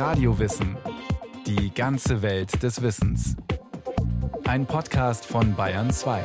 [0.00, 0.78] Radiowissen.
[1.46, 3.36] Die ganze Welt des Wissens.
[4.44, 6.24] Ein Podcast von Bayern 2.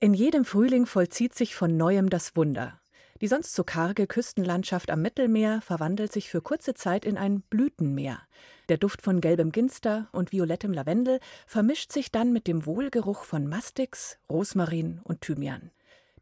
[0.00, 2.80] In jedem Frühling vollzieht sich von neuem das Wunder.
[3.20, 8.20] Die sonst so karge Küstenlandschaft am Mittelmeer verwandelt sich für kurze Zeit in ein Blütenmeer.
[8.68, 13.46] Der Duft von gelbem Ginster und violettem Lavendel vermischt sich dann mit dem Wohlgeruch von
[13.46, 15.70] Mastix, Rosmarin und Thymian.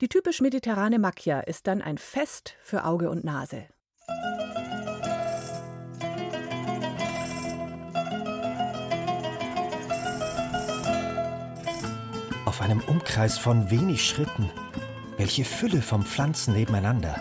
[0.02, 3.64] Die typisch mediterrane Macchia ist dann ein Fest für Auge und Nase.
[12.56, 14.48] Auf einem Umkreis von wenig Schritten,
[15.19, 17.20] welche Fülle von Pflanzen nebeneinander.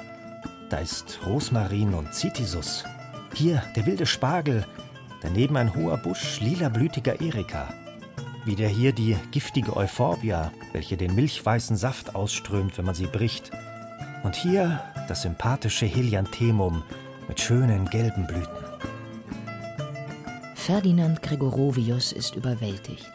[0.69, 2.85] Da ist Rosmarin und Zitisus.
[3.33, 4.65] Hier der wilde Spargel,
[5.21, 7.73] daneben ein hoher Busch lilablütiger Erika.
[8.45, 13.51] Wieder hier die giftige Euphorbia, welche den milchweißen Saft ausströmt, wenn man sie bricht.
[14.23, 16.83] Und hier das sympathische Helianthemum
[17.27, 18.65] mit schönen gelben Blüten.
[20.55, 23.11] Ferdinand Gregorovius ist überwältigt.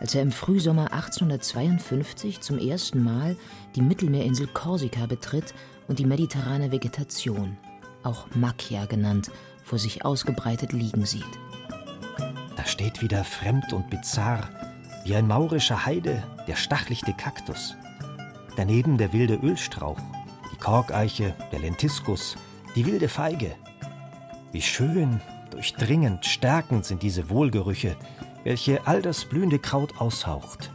[0.00, 3.36] Als er im Frühsommer 1852 zum ersten Mal
[3.74, 5.54] die Mittelmeerinsel Korsika betritt
[5.88, 7.56] und die mediterrane Vegetation,
[8.02, 9.30] auch Macchia genannt,
[9.64, 11.24] vor sich ausgebreitet liegen sieht.
[12.56, 14.48] Da steht wieder fremd und bizarr,
[15.04, 17.76] wie ein maurischer Heide, der stachlichte Kaktus.
[18.56, 20.00] Daneben der wilde Ölstrauch,
[20.60, 22.36] Korkeiche, der Lentiskus,
[22.74, 23.54] die wilde Feige.
[24.52, 25.20] Wie schön,
[25.50, 27.96] durchdringend, stärkend sind diese Wohlgerüche,
[28.44, 30.70] welche all das blühende Kraut aushaucht.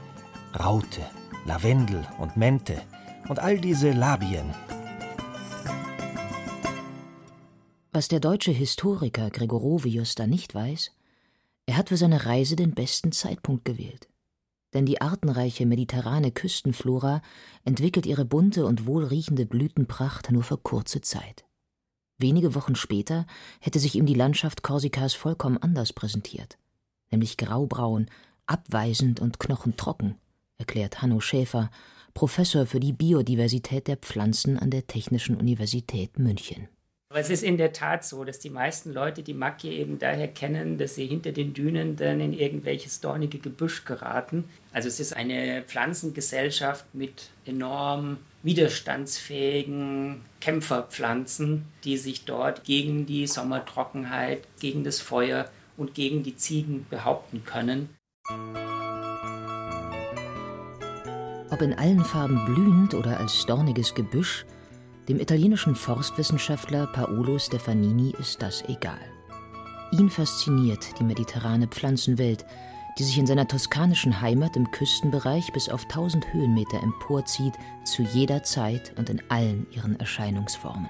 [0.59, 1.01] Raute,
[1.45, 2.81] Lavendel und Mente
[3.27, 4.53] und all diese Labien,
[7.95, 10.91] Was der deutsche Historiker Gregorovius da nicht weiß,
[11.67, 14.09] er hat für seine Reise den besten Zeitpunkt gewählt.
[14.73, 17.21] Denn die artenreiche mediterrane Küstenflora
[17.63, 21.45] entwickelt ihre bunte und wohlriechende Blütenpracht nur für kurze Zeit.
[22.17, 23.25] Wenige Wochen später
[23.59, 26.57] hätte sich ihm die Landschaft Korsikas vollkommen anders präsentiert,
[27.11, 28.07] nämlich graubraun,
[28.45, 30.15] abweisend und knochentrocken,
[30.57, 31.69] erklärt Hanno Schäfer,
[32.13, 36.67] Professor für die Biodiversität der Pflanzen an der Technischen Universität München.
[37.13, 40.27] Aber es ist in der Tat so, dass die meisten Leute die Mackie eben daher
[40.27, 44.45] kennen, dass sie hinter den Dünen dann in irgendwelches dornige Gebüsch geraten.
[44.71, 54.47] Also es ist eine Pflanzengesellschaft mit enorm widerstandsfähigen Kämpferpflanzen, die sich dort gegen die Sommertrockenheit,
[54.59, 57.89] gegen das Feuer und gegen die Ziegen behaupten können.
[61.51, 64.47] Ob in allen Farben blühend oder als dorniges Gebüsch,
[65.09, 68.99] dem italienischen Forstwissenschaftler Paolo Stefanini ist das egal.
[69.91, 72.45] Ihn fasziniert die mediterrane Pflanzenwelt,
[72.97, 77.53] die sich in seiner toskanischen Heimat im Küstenbereich bis auf 1000 Höhenmeter emporzieht,
[77.83, 80.89] zu jeder Zeit und in allen ihren Erscheinungsformen.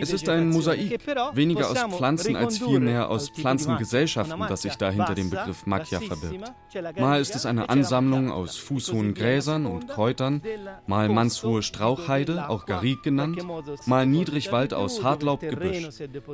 [0.00, 5.14] Es ist ein Mosaik, weniger aus Pflanzen als vielmehr aus Pflanzengesellschaften, das sich da hinter
[5.14, 6.52] dem Begriff Macchia verbirgt.
[6.98, 10.42] Mal ist es eine Ansammlung aus fußhohen Gräsern und Kräutern,
[10.86, 13.44] mal mannshohe Strauchheide, auch Garik genannt,
[13.86, 15.88] mal Niedrigwald aus Hartlaubgebüsch.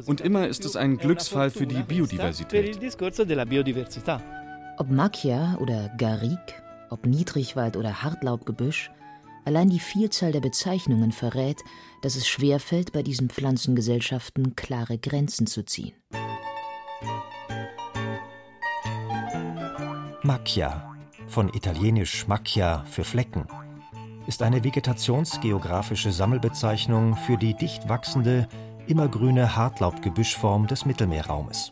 [0.07, 2.79] Und immer ist es ein Glücksfall für die Biodiversität.
[4.79, 8.91] Ob Macchia oder Garik, ob Niedrigwald oder Hartlaubgebüsch,
[9.47, 11.63] Allein die Vielzahl der Bezeichnungen verrät,
[12.03, 15.95] dass es schwerfällt, bei diesen Pflanzengesellschaften klare Grenzen zu ziehen.
[20.25, 20.97] Macchia,
[21.29, 23.47] von italienisch Macchia für Flecken,
[24.27, 28.49] ist eine vegetationsgeografische Sammelbezeichnung für die dicht wachsende,
[28.89, 31.71] immergrüne Hartlaubgebüschform des Mittelmeerraumes.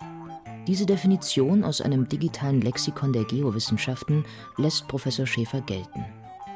[0.69, 4.25] Diese Definition aus einem digitalen Lexikon der Geowissenschaften
[4.59, 6.05] lässt Professor Schäfer gelten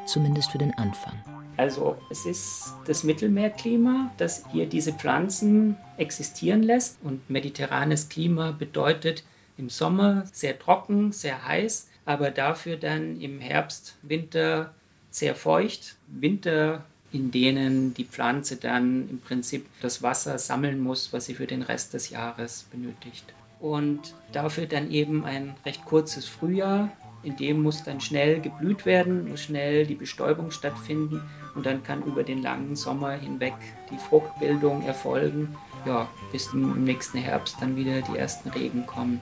[0.08, 1.14] zumindest für den Anfang.
[1.56, 6.98] Also es ist das Mittelmeerklima, das hier diese Pflanzen existieren lässt.
[7.02, 9.24] Und mediterranes Klima bedeutet
[9.56, 14.72] im Sommer sehr trocken, sehr heiß, aber dafür dann im Herbst, Winter
[15.10, 15.96] sehr feucht.
[16.06, 21.46] Winter, in denen die Pflanze dann im Prinzip das Wasser sammeln muss, was sie für
[21.46, 23.24] den Rest des Jahres benötigt.
[23.58, 26.90] Und dafür dann eben ein recht kurzes Frühjahr,
[27.22, 31.22] in dem muss dann schnell geblüht werden, muss schnell die Bestäubung stattfinden
[31.54, 33.54] und dann kann über den langen Sommer hinweg
[33.90, 35.56] die Fruchtbildung erfolgen,
[35.86, 39.20] ja, bis im nächsten Herbst dann wieder die ersten Regen kommen.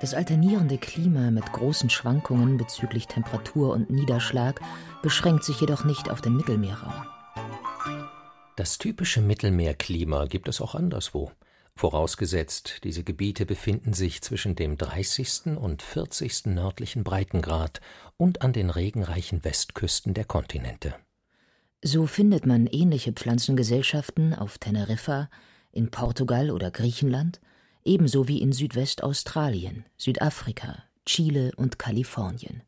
[0.00, 4.60] Das alternierende Klima mit großen Schwankungen bezüglich Temperatur und Niederschlag
[5.00, 7.06] beschränkt sich jedoch nicht auf den Mittelmeerraum.
[8.56, 11.30] Das typische Mittelmeerklima gibt es auch anderswo
[11.74, 15.56] vorausgesetzt diese Gebiete befinden sich zwischen dem 30.
[15.56, 16.46] und 40.
[16.46, 17.80] nördlichen Breitengrad
[18.16, 20.94] und an den regenreichen Westküsten der Kontinente.
[21.82, 25.28] So findet man ähnliche Pflanzengesellschaften auf Teneriffa,
[25.72, 27.40] in Portugal oder Griechenland,
[27.84, 32.62] ebenso wie in Südwestaustralien, Südafrika, Chile und Kalifornien,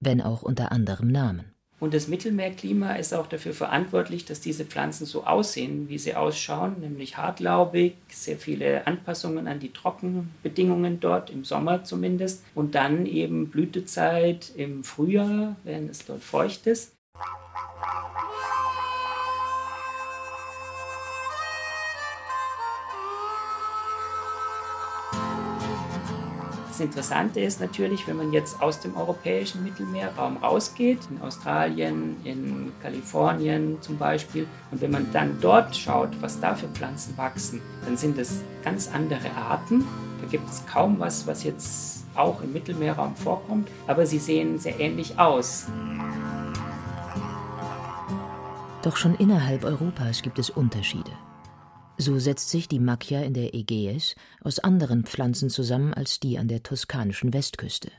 [0.00, 1.55] wenn auch unter anderem Namen.
[1.78, 6.80] Und das Mittelmeerklima ist auch dafür verantwortlich, dass diese Pflanzen so aussehen, wie sie ausschauen,
[6.80, 12.42] nämlich hartlaubig, sehr viele Anpassungen an die Trockenbedingungen dort, im Sommer zumindest.
[12.54, 16.92] Und dann eben Blütezeit im Frühjahr, wenn es dort feucht ist.
[26.76, 32.70] Das Interessante ist natürlich, wenn man jetzt aus dem europäischen Mittelmeerraum rausgeht, in Australien, in
[32.82, 37.96] Kalifornien zum Beispiel, und wenn man dann dort schaut, was da für Pflanzen wachsen, dann
[37.96, 39.86] sind es ganz andere Arten.
[40.20, 44.78] Da gibt es kaum was, was jetzt auch im Mittelmeerraum vorkommt, aber sie sehen sehr
[44.78, 45.68] ähnlich aus.
[48.82, 51.12] Doch schon innerhalb Europas gibt es Unterschiede.
[51.98, 56.46] So setzt sich die Macchia in der Ägäis aus anderen Pflanzen zusammen als die an
[56.46, 57.90] der toskanischen Westküste.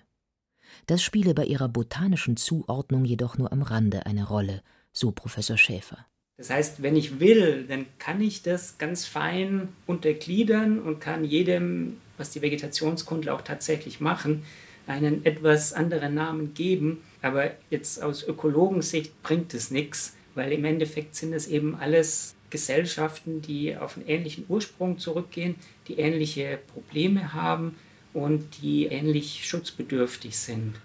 [0.86, 4.62] Das spiele bei ihrer botanischen Zuordnung jedoch nur am Rande eine Rolle,
[4.94, 6.06] so Professor Schäfer.
[6.38, 11.98] Das heißt, wenn ich will, dann kann ich das ganz fein untergliedern und kann jedem,
[12.18, 14.44] was die Vegetationskundler auch tatsächlich machen,
[14.86, 17.02] einen etwas anderen Namen geben.
[17.24, 23.42] Aber jetzt aus Ökologensicht bringt es nichts, weil im Endeffekt sind es eben alles Gesellschaften,
[23.42, 25.56] die auf einen ähnlichen Ursprung zurückgehen,
[25.88, 27.76] die ähnliche Probleme haben
[28.14, 30.76] und die ähnlich schutzbedürftig sind.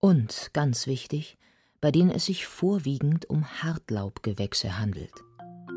[0.00, 1.36] Und, ganz wichtig,
[1.80, 5.12] bei denen es sich vorwiegend um Hartlaubgewächse handelt.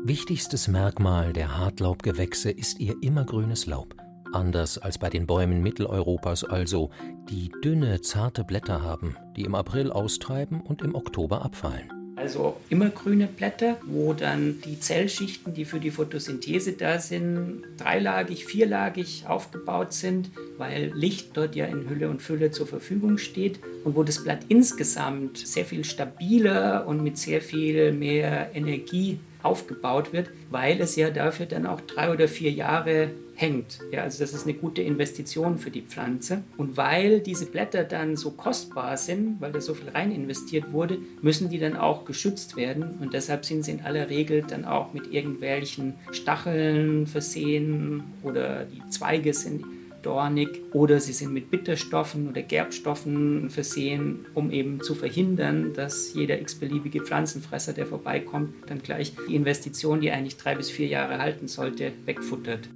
[0.04, 3.94] Wichtigstes Merkmal der Hartlaubgewächse ist ihr immergrünes Laub.
[4.32, 6.90] Anders als bei den Bäumen Mitteleuropas also,
[7.28, 13.26] die dünne, zarte Blätter haben, die im April austreiben und im Oktober abfallen also immergrüne
[13.26, 20.30] Blätter, wo dann die Zellschichten, die für die Photosynthese da sind, dreilagig, vierlagig aufgebaut sind,
[20.58, 24.40] weil Licht dort ja in Hülle und Fülle zur Verfügung steht und wo das Blatt
[24.48, 31.10] insgesamt sehr viel stabiler und mit sehr viel mehr Energie aufgebaut wird, weil es ja
[31.10, 33.80] dafür dann auch drei oder vier Jahre hängt.
[33.90, 36.42] Ja, also das ist eine gute Investition für die Pflanze.
[36.56, 40.98] Und weil diese Blätter dann so kostbar sind, weil da so viel rein investiert wurde,
[41.22, 42.98] müssen die dann auch geschützt werden.
[43.00, 48.86] Und deshalb sind sie in aller Regel dann auch mit irgendwelchen Stacheln versehen oder die
[48.90, 49.64] Zweige sind
[50.02, 56.40] dornig oder sie sind mit Bitterstoffen oder Gerbstoffen versehen, um eben zu verhindern, dass jeder
[56.40, 61.48] x-beliebige Pflanzenfresser, der vorbeikommt, dann gleich die Investition, die eigentlich drei bis vier Jahre halten
[61.48, 62.68] sollte, wegfuttert.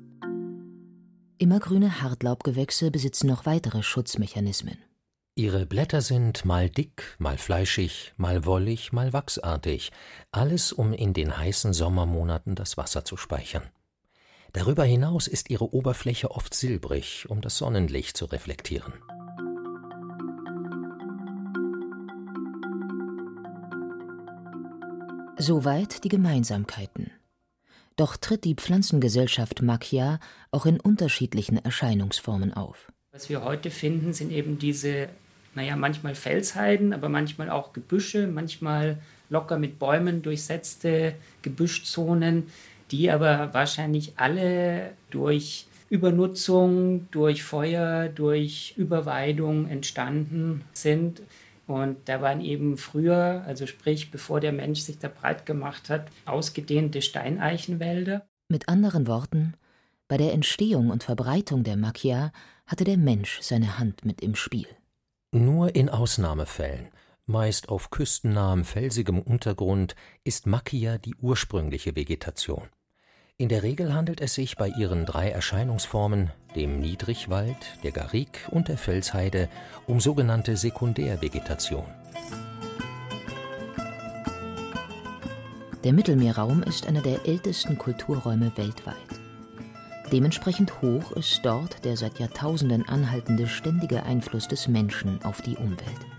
[1.38, 4.78] Immergrüne Hartlaubgewächse besitzen noch weitere Schutzmechanismen.
[5.34, 9.90] Ihre Blätter sind mal dick, mal fleischig, mal wollig, mal wachsartig,
[10.30, 13.64] alles um in den heißen Sommermonaten das Wasser zu speichern.
[14.52, 18.92] Darüber hinaus ist ihre Oberfläche oft silbrig, um das Sonnenlicht zu reflektieren.
[25.36, 27.10] Soweit die Gemeinsamkeiten.
[27.96, 30.18] Doch tritt die Pflanzengesellschaft Macchia
[30.50, 32.90] auch in unterschiedlichen Erscheinungsformen auf.
[33.12, 35.08] Was wir heute finden, sind eben diese,
[35.54, 38.98] naja, manchmal Felsheiden, aber manchmal auch Gebüsche, manchmal
[39.30, 42.48] locker mit Bäumen durchsetzte Gebüschzonen,
[42.90, 51.22] die aber wahrscheinlich alle durch Übernutzung, durch Feuer, durch Überweidung entstanden sind.
[51.66, 56.08] Und da waren eben früher, also sprich bevor der Mensch sich da breit gemacht hat,
[56.26, 58.26] ausgedehnte Steineichenwälder.
[58.48, 59.54] Mit anderen Worten,
[60.06, 62.32] bei der Entstehung und Verbreitung der Macchia
[62.66, 64.66] hatte der Mensch seine Hand mit im Spiel.
[65.32, 66.88] Nur in Ausnahmefällen,
[67.26, 72.68] meist auf küstennahem felsigem Untergrund, ist Macchia die ursprüngliche Vegetation.
[73.36, 78.68] In der Regel handelt es sich bei ihren drei Erscheinungsformen, dem Niedrigwald, der Garrigue und
[78.68, 79.48] der Felsheide,
[79.88, 81.84] um sogenannte Sekundärvegetation.
[85.82, 88.94] Der Mittelmeerraum ist einer der ältesten Kulturräume weltweit.
[90.12, 96.13] Dementsprechend hoch ist dort der seit Jahrtausenden anhaltende ständige Einfluss des Menschen auf die Umwelt.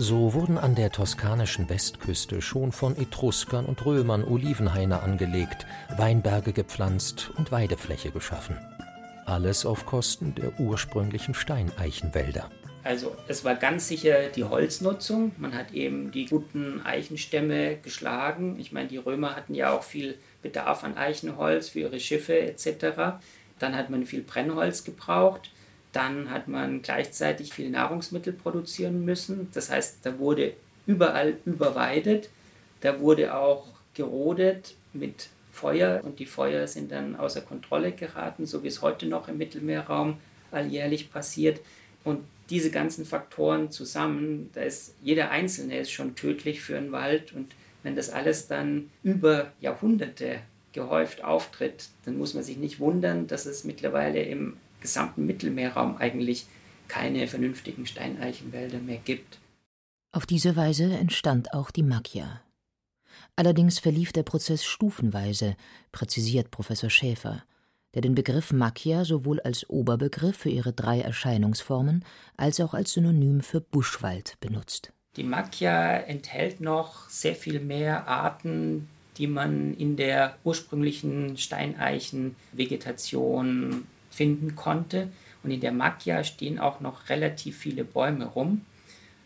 [0.00, 7.32] So wurden an der toskanischen Westküste schon von Etruskern und Römern Olivenhaine angelegt, Weinberge gepflanzt
[7.36, 8.56] und Weidefläche geschaffen.
[9.26, 12.48] Alles auf Kosten der ursprünglichen Steineichenwälder.
[12.84, 15.32] Also es war ganz sicher die Holznutzung.
[15.36, 18.56] Man hat eben die guten Eichenstämme geschlagen.
[18.60, 23.18] Ich meine, die Römer hatten ja auch viel Bedarf an Eichenholz für ihre Schiffe etc.
[23.58, 25.50] Dann hat man viel Brennholz gebraucht.
[25.92, 29.48] Dann hat man gleichzeitig viel Nahrungsmittel produzieren müssen.
[29.52, 30.52] Das heißt, da wurde
[30.86, 32.30] überall überweidet.
[32.80, 38.62] Da wurde auch gerodet mit Feuer und die Feuer sind dann außer Kontrolle geraten, so
[38.62, 40.18] wie es heute noch im Mittelmeerraum
[40.50, 41.60] alljährlich passiert.
[42.04, 47.32] Und diese ganzen Faktoren zusammen, da ist jeder einzelne ist schon tödlich für einen Wald
[47.32, 47.52] und
[47.82, 50.40] wenn das alles dann über Jahrhunderte
[50.72, 56.46] gehäuft auftritt, dann muss man sich nicht wundern, dass es mittlerweile im gesamten Mittelmeerraum eigentlich
[56.88, 59.38] keine vernünftigen Steineichenwälder mehr gibt.
[60.12, 62.40] Auf diese Weise entstand auch die Macchia.
[63.36, 65.56] Allerdings verlief der Prozess stufenweise,
[65.92, 67.44] präzisiert Professor Schäfer,
[67.94, 72.04] der den Begriff Macchia sowohl als Oberbegriff für ihre drei Erscheinungsformen
[72.36, 74.92] als auch als Synonym für Buschwald benutzt.
[75.16, 84.56] Die Macchia enthält noch sehr viel mehr Arten, die man in der ursprünglichen Steineichenvegetation finden
[84.56, 85.08] konnte.
[85.42, 88.62] Und in der Macchia stehen auch noch relativ viele Bäume rum.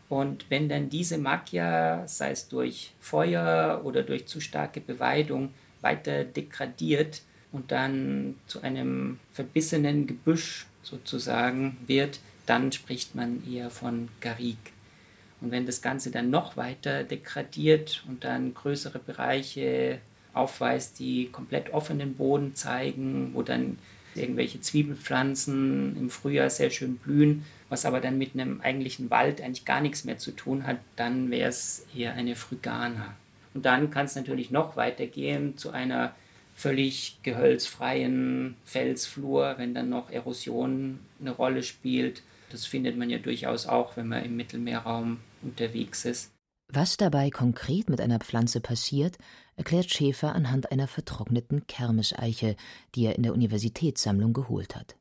[0.08, 6.24] Und wenn dann diese Macchia, sei es durch Feuer oder durch zu starke Beweidung, weiter
[6.24, 14.72] degradiert und dann zu einem verbissenen Gebüsch sozusagen wird, dann spricht man eher von Garrigue.
[15.40, 19.98] Und wenn das Ganze dann noch weiter degradiert und dann größere Bereiche
[20.34, 23.78] aufweist, die komplett offenen Boden zeigen, wo dann
[24.14, 29.64] irgendwelche Zwiebelpflanzen im Frühjahr sehr schön blühen, was aber dann mit einem eigentlichen Wald eigentlich
[29.64, 33.14] gar nichts mehr zu tun hat, dann wäre es eher eine Frygana.
[33.54, 36.14] Und dann kann es natürlich noch weitergehen zu einer
[36.54, 42.23] völlig gehölzfreien Felsflur, wenn dann noch Erosion eine Rolle spielt.
[42.50, 46.31] Das findet man ja durchaus auch, wenn man im Mittelmeerraum unterwegs ist.
[46.74, 49.18] Was dabei konkret mit einer Pflanze passiert,
[49.56, 52.56] erklärt Schäfer anhand einer vertrockneten Kermeseiche,
[52.94, 54.96] die er in der Universitätssammlung geholt hat.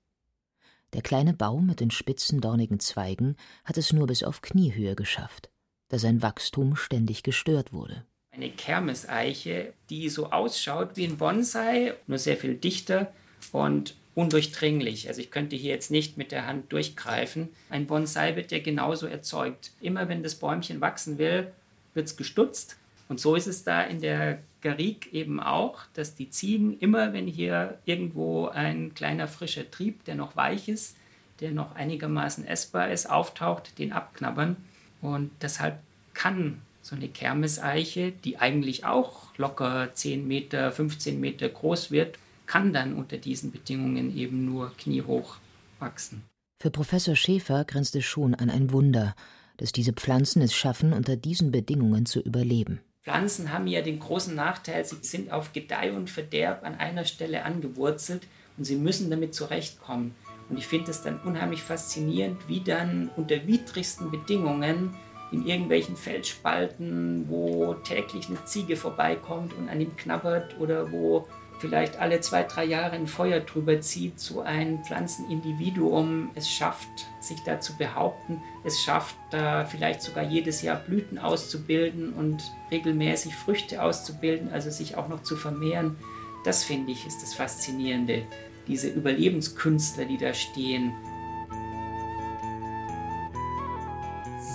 [0.92, 5.50] Der kleine Baum mit den spitzen, dornigen Zweigen hat es nur bis auf Kniehöhe geschafft,
[5.88, 8.04] da sein Wachstum ständig gestört wurde.
[8.32, 13.14] Eine Kermeseiche, die so ausschaut wie ein Bonsai, nur sehr viel dichter
[13.54, 15.08] und undurchdringlich.
[15.08, 17.48] Also ich könnte hier jetzt nicht mit der Hand durchgreifen.
[17.70, 19.72] Ein Bonsai wird ja genauso erzeugt.
[19.80, 21.54] Immer wenn das Bäumchen wachsen will,
[21.94, 22.78] wird es gestutzt.
[23.10, 27.28] Und so ist es da in der Garrigue eben auch, dass die Ziegen immer, wenn
[27.28, 30.96] hier irgendwo ein kleiner frischer Trieb, der noch weich ist,
[31.42, 34.56] der noch einigermaßen essbar ist, auftaucht, den abknabbern.
[35.02, 35.80] Und deshalb
[36.14, 42.74] kann so eine Kermeseiche, die eigentlich auch locker 10 Meter, 15 Meter groß wird, kann
[42.74, 45.38] dann unter diesen Bedingungen eben nur kniehoch
[45.80, 46.24] wachsen.
[46.62, 49.16] Für Professor Schäfer grenzt es schon an ein Wunder,
[49.62, 52.82] dass diese Pflanzen es schaffen, unter diesen Bedingungen zu überleben.
[53.04, 57.46] Pflanzen haben ja den großen Nachteil, sie sind auf Gedeih und Verderb an einer Stelle
[57.46, 58.28] angewurzelt
[58.58, 60.16] und sie müssen damit zurechtkommen.
[60.50, 64.96] Und ich finde es dann unheimlich faszinierend, wie dann unter widrigsten Bedingungen
[65.32, 71.28] in irgendwelchen Felsspalten, wo täglich eine Ziege vorbeikommt und an ihm knabbert oder wo
[71.62, 76.90] vielleicht alle zwei, drei Jahre ein Feuer drüber zieht, so ein Pflanzenindividuum es schafft,
[77.22, 82.42] sich da zu behaupten, es schafft, da vielleicht sogar jedes Jahr Blüten auszubilden und
[82.72, 85.96] regelmäßig Früchte auszubilden, also sich auch noch zu vermehren.
[86.44, 88.24] Das finde ich ist das Faszinierende,
[88.68, 90.92] diese Überlebenskünstler, die da stehen.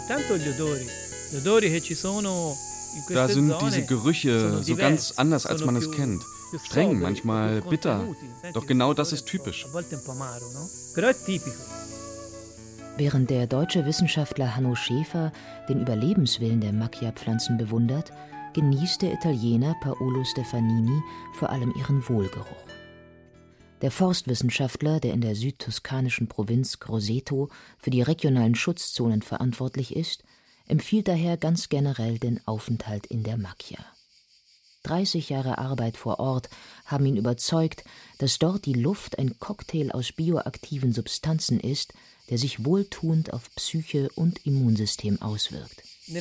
[0.09, 0.87] Tanto gli odori,
[1.33, 2.57] gli odori che ci sono
[3.09, 6.23] da sind diese Gerüche so ganz anders, als man es kennt.
[6.65, 8.05] Streng, manchmal bitter.
[8.53, 9.67] Doch genau das ist typisch.
[12.97, 15.33] Während der deutsche Wissenschaftler Hanno Schäfer
[15.69, 18.11] den Überlebenswillen der Macchia-Pflanzen bewundert,
[18.55, 21.03] genießt der Italiener Paolo Stefanini
[21.35, 22.47] vor allem ihren Wohlgeruch.
[23.83, 30.25] Der Forstwissenschaftler, der in der südtoskanischen Provinz Grosseto für die regionalen Schutzzonen verantwortlich ist,
[30.67, 33.85] empfiehlt daher ganz generell den Aufenthalt in der Macchia.
[34.87, 36.49] 30 Jahre Arbeit vor Ort
[36.85, 37.85] haben ihn überzeugt,
[38.19, 41.93] dass dort die Luft ein Cocktail aus bioaktiven Substanzen ist,
[42.31, 45.83] der sich wohltuend auf Psyche und Immunsystem auswirkt.
[46.09, 46.15] In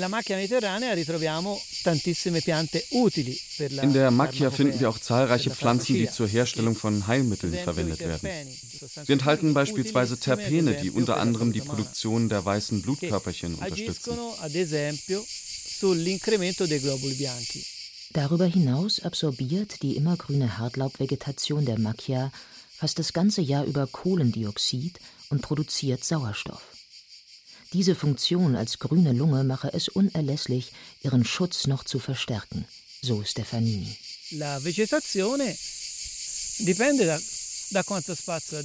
[3.93, 8.27] der Macchia finden wir auch zahlreiche Pflanzen, die zur Herstellung von Heilmitteln verwendet werden.
[9.05, 14.17] Sie enthalten beispielsweise Terpene, die unter anderem die Produktion der weißen Blutkörperchen unterstützen.
[18.15, 22.31] Darüber hinaus absorbiert die immergrüne Hartlaubvegetation der Macchia
[22.74, 26.62] fast das ganze Jahr über Kohlendioxid und produziert Sauerstoff.
[27.74, 30.72] Diese Funktion als grüne Lunge mache es unerlässlich,
[31.03, 32.63] ihren Schutz noch zu verstärken,
[33.01, 33.98] so Stefanini.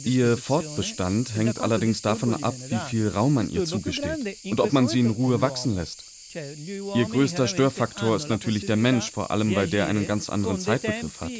[0.05, 4.87] Ihr Fortbestand hängt allerdings davon ab, wie viel Raum man ihr zugesteht und ob man
[4.87, 6.05] sie in Ruhe wachsen lässt.
[6.35, 11.21] Ihr größter Störfaktor ist natürlich der Mensch, vor allem weil der einen ganz anderen Zeitbegriff
[11.21, 11.33] hat.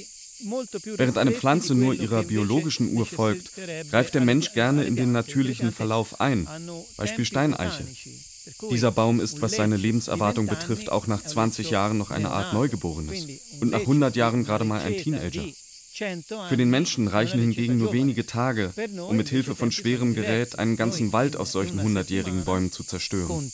[0.85, 3.51] Während eine Pflanze nur ihrer biologischen Uhr folgt,
[3.91, 6.49] greift der Mensch gerne in den natürlichen Verlauf ein,
[6.97, 7.85] Beispiel Steineiche.
[8.71, 13.27] Dieser Baum ist, was seine Lebenserwartung betrifft, auch nach 20 Jahren noch eine Art Neugeborenes
[13.61, 15.45] und nach 100 Jahren gerade mal ein Teenager.
[16.49, 18.73] Für den Menschen reichen hingegen nur wenige Tage,
[19.07, 23.53] um mit Hilfe von schwerem Gerät einen ganzen Wald aus solchen hundertjährigen Bäumen zu zerstören.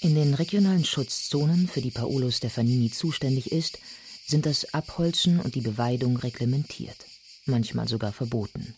[0.00, 3.78] In den regionalen Schutzzonen, für die Paolo Stefanini zuständig ist,
[4.26, 7.06] sind das Abholzen und die Beweidung reglementiert,
[7.44, 8.74] manchmal sogar verboten.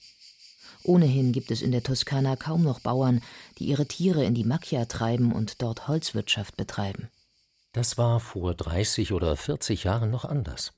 [0.85, 3.23] Ohnehin gibt es in der Toskana kaum noch Bauern,
[3.59, 7.09] die ihre Tiere in die Macchia treiben und dort Holzwirtschaft betreiben.
[7.73, 10.73] Das war vor 30 oder 40 Jahren noch anders.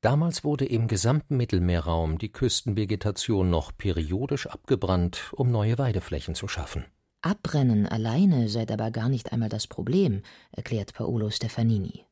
[0.00, 6.84] Damals wurde im gesamten Mittelmeerraum die Küstenvegetation noch periodisch abgebrannt, um neue Weideflächen zu schaffen.
[7.22, 10.22] Abbrennen alleine sei dabei gar nicht einmal das Problem,
[10.52, 12.04] erklärt Paolo Stefanini.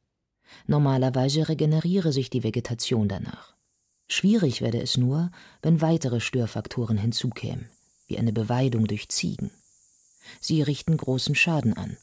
[0.67, 3.55] Normalerweise regeneriere sich die Vegetation danach.
[4.09, 5.31] Schwierig werde es nur,
[5.63, 7.69] wenn weitere Störfaktoren hinzukämen,
[8.07, 9.51] wie eine Beweidung durch Ziegen.
[10.41, 11.97] Sie richten großen Schaden an,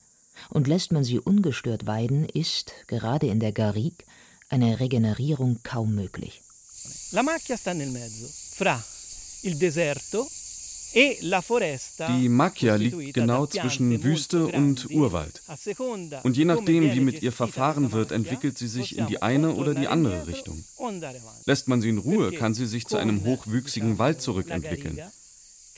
[0.50, 4.06] und lässt man sie ungestört weiden, ist, gerade in der Garrigue,
[4.50, 6.42] eine Regenerierung kaum möglich.
[7.12, 8.84] La macchia sta nel mezzo, fra
[9.42, 10.30] il deserto
[10.94, 15.42] die Macchia liegt genau zwischen Wüste und Urwald.
[16.24, 19.74] Und je nachdem, wie mit ihr verfahren wird, entwickelt sie sich in die eine oder
[19.76, 20.64] die andere Richtung.
[21.46, 25.00] Lässt man sie in Ruhe, kann sie sich zu einem hochwüchsigen Wald zurückentwickeln.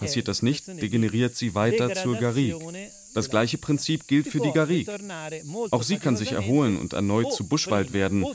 [0.01, 2.59] Passiert das nicht, degeneriert sie weiter zur Garrigue.
[3.13, 4.91] Das gleiche Prinzip gilt für die Garrigue.
[5.69, 8.25] Auch sie kann sich erholen und erneut zu Buschwald werden.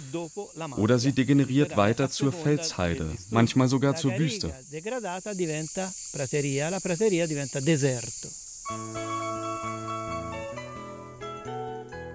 [0.76, 4.54] Oder sie degeneriert weiter zur Felsheide, manchmal sogar zur Wüste.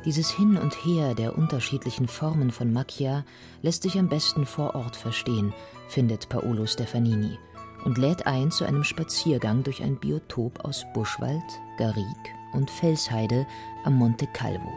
[0.06, 3.26] Dieses Hin und Her der unterschiedlichen Formen von Macchia
[3.62, 5.54] lässt sich am besten vor Ort verstehen,
[5.90, 7.38] findet Paolo Stefanini
[7.86, 11.44] und lädt ein zu einem Spaziergang durch ein Biotop aus Buschwald,
[11.78, 13.46] Garrigue und Felsheide
[13.84, 14.72] am Monte Calvo,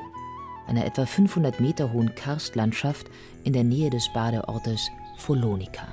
[0.66, 3.10] einer etwa 500 Meter hohen Karstlandschaft
[3.44, 5.86] in der Nähe des Badeortes Folonica.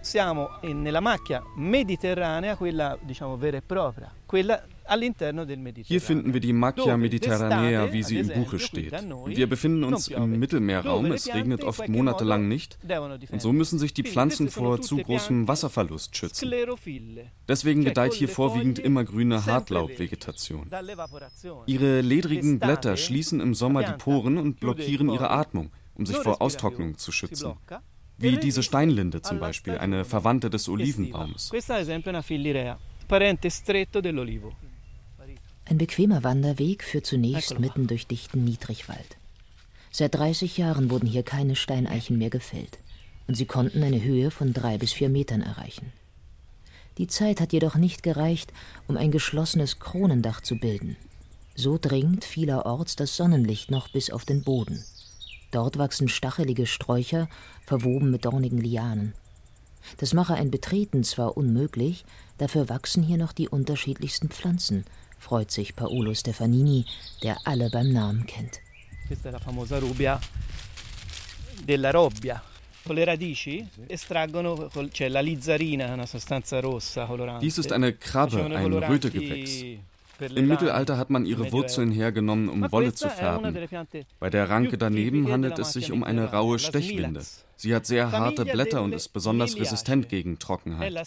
[0.00, 4.62] Siamo nella macchia mediterranea, quella diciamo vera e propria, quella
[5.84, 8.92] hier finden wir die Macchia Mediterranea, wie sie im Buche steht.
[9.26, 12.78] Wir befinden uns im Mittelmeerraum, es regnet oft monatelang nicht.
[13.30, 16.52] und so müssen sich die Pflanzen vor zu großem Wasserverlust schützen.
[17.48, 20.70] Deswegen gedeiht hier vorwiegend immergrüne Hartlaubvegetation.
[21.66, 26.42] Ihre ledrigen Blätter schließen im Sommer die Poren und blockieren ihre Atmung, um sich vor
[26.42, 27.54] Austrocknung zu schützen.
[28.16, 31.50] Wie diese Steinlinde zum Beispiel, eine Verwandte des Olivenbaumes.
[35.66, 39.16] Ein bequemer Wanderweg führt zunächst mitten durch dichten Niedrigwald.
[39.90, 42.78] Seit 30 Jahren wurden hier keine Steineichen mehr gefällt
[43.26, 45.92] und sie konnten eine Höhe von drei bis vier Metern erreichen.
[46.98, 48.52] Die Zeit hat jedoch nicht gereicht,
[48.86, 50.96] um ein geschlossenes Kronendach zu bilden.
[51.54, 54.84] So dringt vielerorts das Sonnenlicht noch bis auf den Boden.
[55.50, 57.28] Dort wachsen stachelige Sträucher,
[57.64, 59.14] verwoben mit dornigen Lianen.
[59.98, 62.04] Das mache ein Betreten zwar unmöglich,
[62.38, 64.84] dafür wachsen hier noch die unterschiedlichsten Pflanzen,
[65.24, 66.84] freut sich Paolo Stefanini,
[67.22, 68.60] der alle beim Namen kennt.
[69.06, 70.20] Questa è la famosa rubia
[71.64, 72.42] della robbia.
[72.82, 77.40] Con le radici estraggono, c'è la lizzarina, una sostanza rossa colorante.
[77.40, 79.78] Dies ist eine Krabbe, ein Rötegewächs.
[80.20, 83.56] Im Mittelalter hat man ihre Wurzeln hergenommen, um Wolle zu färben.
[84.20, 87.22] Bei der Ranke daneben handelt es sich um eine raue Stechlinde.
[87.56, 91.06] Sie hat sehr harte Blätter und ist besonders resistent gegen Trockenheit.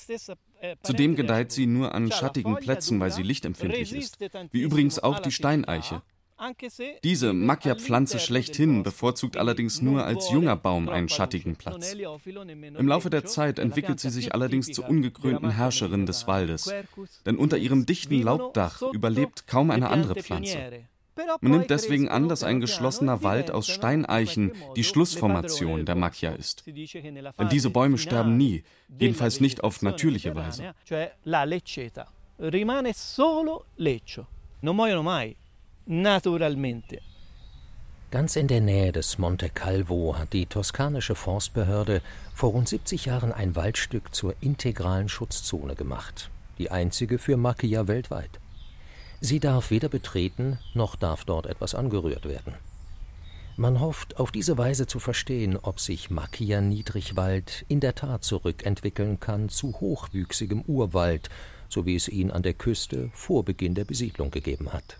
[0.83, 4.17] Zudem gedeiht sie nur an schattigen Plätzen, weil sie lichtempfindlich ist,
[4.51, 6.01] wie übrigens auch die Steineiche.
[7.03, 11.93] Diese Macchia-Pflanze schlechthin bevorzugt allerdings nur als junger Baum einen schattigen Platz.
[11.93, 16.71] Im Laufe der Zeit entwickelt sie sich allerdings zur ungekrönten Herrscherin des Waldes,
[17.25, 20.57] denn unter ihrem dichten Laubdach überlebt kaum eine andere Pflanze.
[21.41, 26.63] Man nimmt deswegen an, dass ein geschlossener Wald aus Steineichen die Schlussformation der Macchia ist.
[26.67, 28.63] Denn diese Bäume sterben nie,
[28.99, 30.75] jedenfalls nicht auf natürliche Weise.
[32.39, 34.27] Rimane solo leccio.
[34.61, 35.35] Non muoiono mai
[35.87, 36.99] naturalmente.
[38.09, 42.01] Ganz in der Nähe des Monte Calvo hat die toskanische Forstbehörde
[42.33, 48.39] vor rund 70 Jahren ein Waldstück zur integralen Schutzzone gemacht, die einzige für Macchia weltweit.
[49.19, 52.53] Sie darf weder betreten, noch darf dort etwas angerührt werden.
[53.57, 59.19] Man hofft, auf diese Weise zu verstehen, ob sich Macchia Niedrigwald in der Tat zurückentwickeln
[59.19, 61.29] kann zu hochwüchsigem Urwald,
[61.67, 64.99] so wie es ihn an der Küste vor Beginn der Besiedlung gegeben hat.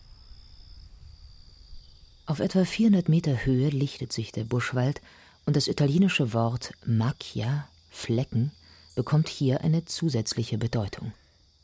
[2.27, 5.01] Auf etwa 400 Meter Höhe lichtet sich der Buschwald
[5.45, 8.51] und das italienische Wort Macchia, Flecken,
[8.95, 11.13] bekommt hier eine zusätzliche Bedeutung.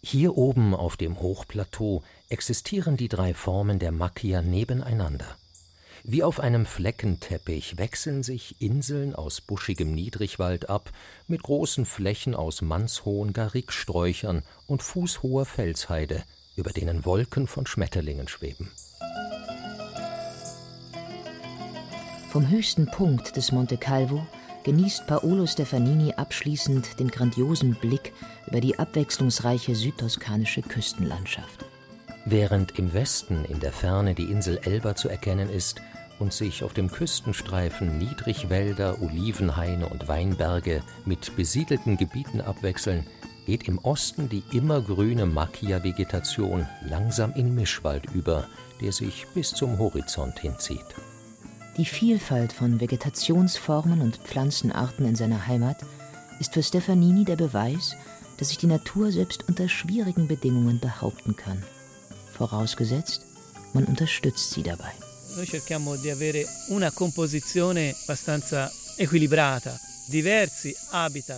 [0.02, 5.26] Hier oben auf dem Hochplateau existieren die drei Formen der Macchia nebeneinander.
[6.06, 10.91] Wie auf einem Fleckenteppich wechseln sich Inseln aus buschigem Niedrigwald ab
[11.28, 16.23] mit großen Flächen aus mannshohen Garrigsträuchern und fußhoher Felsheide,
[16.56, 18.71] über denen Wolken von Schmetterlingen schweben.
[22.33, 24.25] Vom höchsten Punkt des Monte Calvo
[24.63, 28.11] genießt Paolo Stefanini abschließend den grandiosen Blick
[28.47, 31.63] über die abwechslungsreiche südtoskanische Küstenlandschaft.
[32.25, 35.79] Während im Westen in der Ferne die Insel Elba zu erkennen ist,
[36.17, 43.05] und sich auf dem Küstenstreifen Niedrigwälder, Olivenhaine und Weinberge mit besiedelten Gebieten abwechseln,
[43.45, 48.47] geht im Osten die immergrüne Macchia-Vegetation langsam in Mischwald über,
[48.81, 50.95] der sich bis zum Horizont hinzieht.
[51.77, 55.77] Die Vielfalt von Vegetationsformen und Pflanzenarten in seiner Heimat
[56.39, 57.95] ist für Stefanini der Beweis,
[58.38, 61.63] dass sich die Natur selbst unter schwierigen Bedingungen behaupten kann.
[62.31, 63.25] Vorausgesetzt,
[63.73, 64.91] man unterstützt sie dabei.
[65.36, 69.79] Noi cerchiamo di avere una composizione abbastanza equilibrata.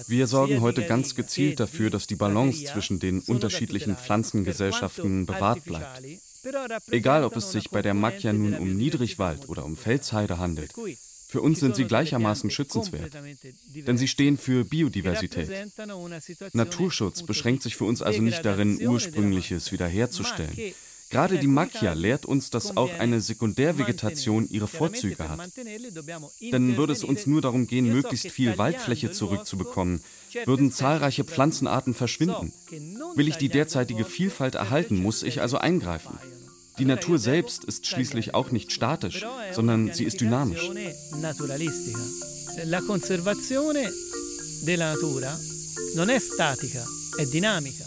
[0.08, 6.02] Wir sorgen heute ganz gezielt dafür, dass die Balance zwischen den unterschiedlichen Pflanzengesellschaften bewahrt bleibt.
[6.92, 10.74] Egal, ob es sich bei der Macchia nun um Niedrigwald oder um Felsheide handelt,
[11.28, 13.14] für uns sind sie gleichermaßen schützenswert,
[13.74, 15.50] denn sie stehen für Biodiversität.
[16.54, 20.74] Naturschutz beschränkt sich für uns also nicht darin, Ursprüngliches wiederherzustellen.
[21.10, 25.52] Gerade die Macchia lehrt uns, dass auch eine Sekundärvegetation ihre Vorzüge hat.
[26.42, 30.02] Denn würde es uns nur darum gehen, möglichst viel Waldfläche zurückzubekommen,
[30.46, 32.54] würden zahlreiche Pflanzenarten verschwinden.
[33.16, 36.18] Will ich die derzeitige Vielfalt erhalten, muss ich also eingreifen.
[36.78, 40.70] Die Natur selbst ist schließlich auch nicht statisch, sondern sie ist dynamisch.
[42.66, 43.90] La conservazione
[44.64, 45.38] della natura
[45.96, 46.84] non è statica,
[47.18, 47.86] è dinamica.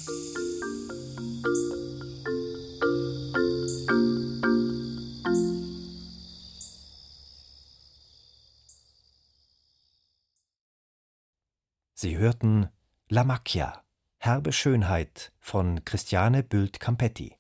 [11.94, 12.68] Sie hörten
[13.08, 13.82] La Macchia,
[14.18, 17.37] Herbe Schönheit von Christiane Bült-Campetti.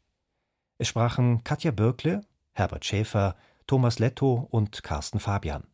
[0.80, 2.20] Es sprachen Katja Bürkle,
[2.52, 3.34] Herbert Schäfer,
[3.66, 5.66] Thomas Letto und Carsten Fabian.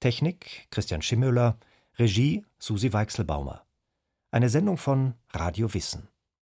[0.00, 1.56] Technik Christian Schimmöller,
[1.98, 3.64] Regie Susi Weichselbaumer.
[4.30, 6.08] Eine Sendung von Radio Wissen.